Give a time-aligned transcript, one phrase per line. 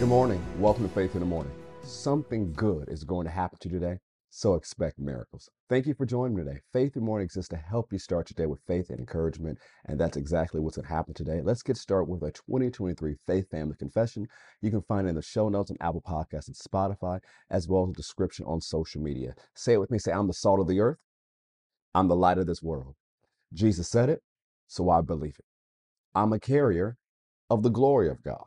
[0.00, 0.42] Good morning.
[0.58, 1.52] Welcome to Faith in the Morning.
[1.82, 3.98] Something good is going to happen to you today,
[4.30, 5.50] so expect miracles.
[5.68, 6.60] Thank you for joining me today.
[6.72, 9.58] Faith in the Morning exists to help you start your day with faith and encouragement,
[9.84, 11.42] and that's exactly what's going to happen today.
[11.44, 14.26] Let's get started with a 2023 Faith Family Confession.
[14.62, 17.20] You can find it in the show notes on Apple Podcasts and Spotify,
[17.50, 19.34] as well as a description on social media.
[19.54, 19.98] Say it with me.
[19.98, 20.96] Say, I'm the salt of the earth.
[21.94, 22.94] I'm the light of this world.
[23.52, 24.22] Jesus said it,
[24.66, 25.44] so I believe it.
[26.14, 26.96] I'm a carrier
[27.50, 28.46] of the glory of God.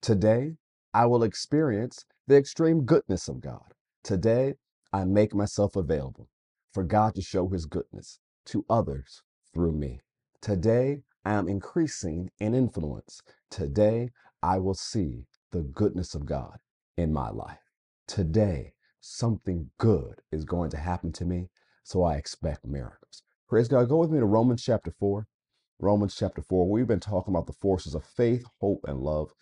[0.00, 0.54] Today,
[0.94, 3.74] I will experience the extreme goodness of God.
[4.04, 4.56] Today,
[4.92, 6.28] I make myself available
[6.74, 9.22] for God to show his goodness to others
[9.54, 10.00] through me.
[10.42, 13.22] Today, I am increasing in influence.
[13.50, 14.10] Today,
[14.42, 16.58] I will see the goodness of God
[16.98, 17.60] in my life.
[18.08, 21.50] Today, something good is going to happen to me,
[21.84, 23.22] so I expect miracles.
[23.48, 23.90] Praise God.
[23.90, 25.26] Go with me to Romans chapter 4.
[25.80, 26.70] Romans chapter 4.
[26.70, 29.32] We've been talking about the forces of faith, hope, and love.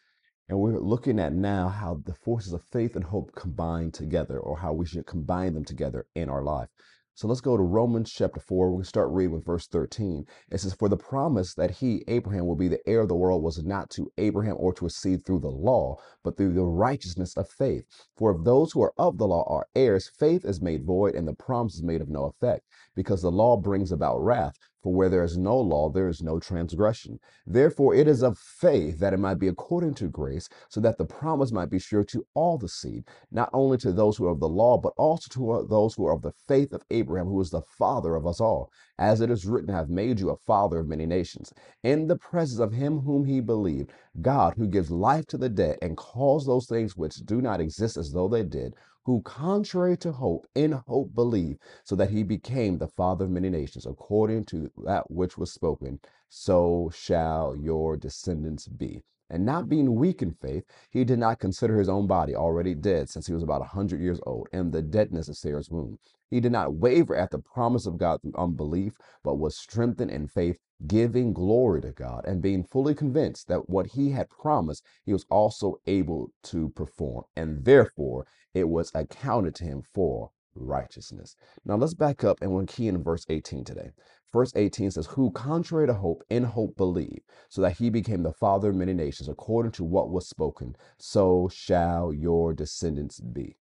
[0.53, 4.58] And we're looking at now how the forces of faith and hope combine together, or
[4.58, 6.69] how we should combine them together in our life.
[7.14, 8.67] So let's go to Romans chapter 4.
[8.67, 10.27] We're going to start reading with verse 13.
[10.50, 13.42] It says, For the promise that he, Abraham, will be the heir of the world
[13.42, 17.34] was not to Abraham or to a seed through the law, but through the righteousness
[17.34, 17.86] of faith.
[18.19, 21.27] For if those who are of the law are heirs, faith is made void and
[21.27, 24.56] the promise is made of no effect, because the law brings about wrath.
[24.83, 27.21] For where there is no law, there is no transgression.
[27.47, 31.05] Therefore, it is of faith that it might be according to grace, so that the
[31.05, 34.41] promise might be sure to all the seed, not only to those who are of
[34.41, 37.41] the law, but also to uh, those who are of the faith of Abraham, who
[37.41, 38.73] is the father of us all.
[38.99, 41.53] As it is written, I have made you a father of many nations,
[41.85, 45.79] in the presence of him whom he believed, God, who gives life to the dead
[45.81, 50.12] and calls those things which do not exist as though they did who, contrary to
[50.12, 54.70] hope, in hope believed, so that he became the father of many nations, according to
[54.84, 59.03] that which was spoken, so shall your descendants be.
[59.33, 63.09] And not being weak in faith, he did not consider his own body already dead
[63.09, 65.98] since he was about a hundred years old, and the deadness of Sarah's womb.
[66.31, 68.92] He did not waver at the promise of God through unbelief,
[69.25, 73.87] but was strengthened in faith, giving glory to God, and being fully convinced that what
[73.89, 77.25] he had promised, he was also able to perform.
[77.35, 81.37] And therefore, it was accounted to him for righteousness.
[81.65, 83.92] Now let's back up and we'll key in verse 18 today.
[84.33, 88.33] Verse 18 says, Who contrary to hope, in hope believed, so that he became the
[88.33, 93.59] father of many nations, according to what was spoken, so shall your descendants be.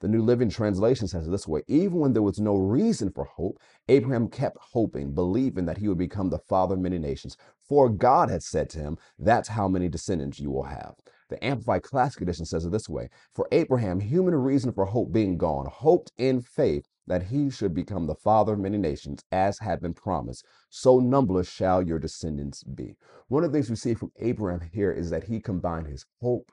[0.00, 3.24] The New Living Translation says it this way Even when there was no reason for
[3.24, 3.58] hope,
[3.88, 7.36] Abraham kept hoping, believing that he would become the father of many nations.
[7.66, 10.94] For God had said to him, That's how many descendants you will have.
[11.30, 15.38] The Amplified Classic Edition says it this way For Abraham, human reason for hope being
[15.38, 19.80] gone, hoped in faith that he should become the father of many nations, as had
[19.80, 20.44] been promised.
[20.70, 22.96] So numberless shall your descendants be.
[23.28, 26.50] One of the things we see from Abraham here is that he combined his hope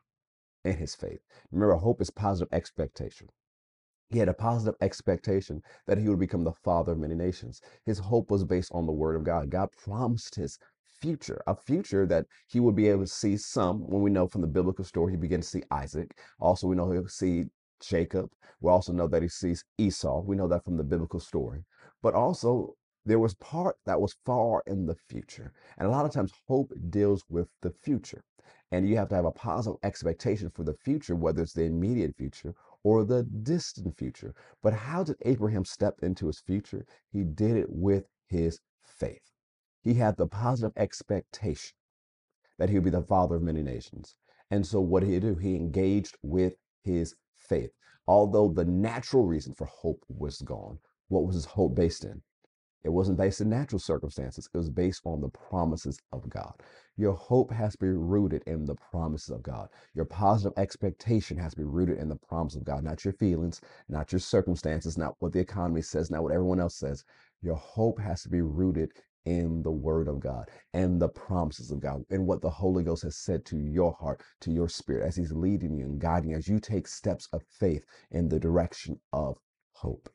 [0.63, 1.19] and his faith.
[1.52, 3.28] Remember, hope is positive expectation.
[4.09, 7.62] He had a positive expectation that he would become the father of many nations.
[7.86, 9.50] His hope was based on the word of God.
[9.50, 10.59] God promised his
[11.02, 13.80] future, a future that he would be able to see some.
[13.90, 16.16] When we know from the biblical story, he began to see Isaac.
[16.40, 17.46] Also, we know he'll see
[17.88, 18.29] Jacob.
[18.61, 20.21] We also know that he sees Esau.
[20.21, 21.66] We know that from the biblical story.
[22.01, 25.51] But also, there was part that was far in the future.
[25.77, 28.23] And a lot of times, hope deals with the future.
[28.71, 32.16] And you have to have a positive expectation for the future, whether it's the immediate
[32.16, 34.33] future or the distant future.
[34.61, 36.85] But how did Abraham step into his future?
[37.11, 39.31] He did it with his faith.
[39.83, 41.75] He had the positive expectation
[42.57, 44.15] that he would be the father of many nations.
[44.50, 45.35] And so what did he do?
[45.35, 47.15] He engaged with his
[47.48, 47.72] faith.
[48.08, 52.22] Although the natural reason for hope was gone, what was his hope based in?
[52.84, 54.50] It wasn't based in natural circumstances.
[54.54, 56.54] It was based on the promises of God.
[56.98, 59.70] Your hope has to be rooted in the promises of God.
[59.96, 63.62] Your positive expectation has to be rooted in the promise of God, not your feelings,
[63.88, 67.06] not your circumstances, not what the economy says, not what everyone else says.
[67.42, 68.92] Your hope has to be rooted
[69.25, 73.03] in the word of God and the promises of God and what the Holy Ghost
[73.03, 76.38] has said to your heart, to your spirit, as He's leading you and guiding you
[76.38, 79.38] as you take steps of faith in the direction of
[79.74, 80.09] hope.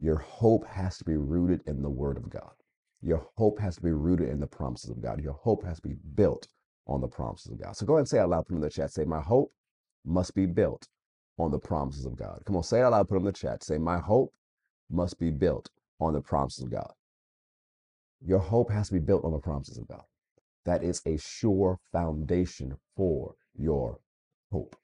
[0.00, 2.52] Your hope has to be rooted in the Word of God.
[3.02, 5.22] Your hope has to be rooted in the promises of God.
[5.22, 6.48] Your hope has to be built
[6.86, 7.76] on the promises of God.
[7.76, 8.90] So go ahead and say out loud, put in the chat.
[8.92, 9.52] Say, My hope
[10.04, 10.88] must be built
[11.38, 12.42] on the promises of God.
[12.46, 13.64] Come on, say it out loud, put in the chat.
[13.64, 14.32] Say, My hope
[14.90, 15.70] must be built
[16.00, 16.92] on the promises of God.
[18.26, 20.02] Your hope has to be built on the promises of God.
[20.64, 24.00] That is a sure foundation for your
[24.50, 24.74] hope.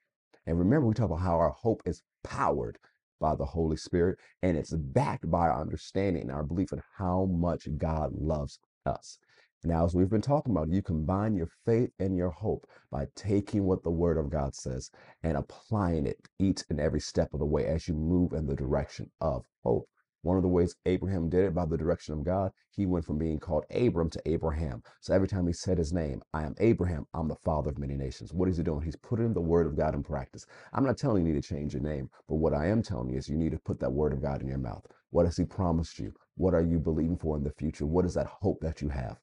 [0.47, 2.79] And remember, we talk about how our hope is powered
[3.21, 7.25] by the Holy Spirit, and it's backed by our understanding and our belief in how
[7.25, 9.19] much God loves us.
[9.65, 13.65] Now, as we've been talking about, you combine your faith and your hope by taking
[13.65, 14.91] what the Word of God says
[15.23, 18.57] and applying it each and every step of the way as you move in the
[18.57, 19.89] direction of hope.
[20.23, 23.19] One of the ways Abraham did it by the direction of God, he went from
[23.19, 24.83] being called Abram to Abraham.
[25.01, 27.97] So every time he said his name, I am Abraham, I'm the father of many
[27.97, 28.33] nations.
[28.33, 28.83] What is he doing?
[28.83, 30.47] He's putting the word of God in practice.
[30.73, 33.29] I'm not telling you to change your name, but what I am telling you is
[33.29, 34.87] you need to put that word of God in your mouth.
[35.11, 36.13] What has he promised you?
[36.37, 37.85] What are you believing for in the future?
[37.87, 39.19] What is that hope that you have?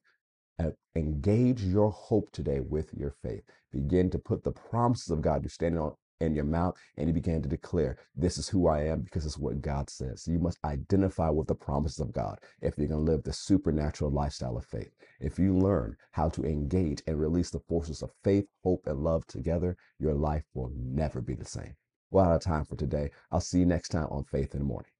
[0.94, 3.42] Engage your hope today with your faith.
[3.72, 5.42] Begin to put the promises of God.
[5.42, 8.84] You're standing on in your mouth and you began to declare, This is who I
[8.84, 10.22] am because it's what God says.
[10.24, 13.32] So you must identify with the promises of God if you're going to live the
[13.32, 14.94] supernatural lifestyle of faith.
[15.20, 19.26] If you learn how to engage and release the forces of faith, hope, and love
[19.26, 21.74] together, your life will never be the same.
[22.10, 23.10] Well, out of time for today.
[23.30, 24.90] I'll see you next time on Faith in the Morning.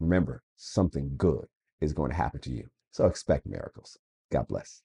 [0.00, 1.46] Remember, something good
[1.80, 2.68] is going to happen to you.
[2.90, 3.98] So expect miracles.
[4.32, 4.82] God bless.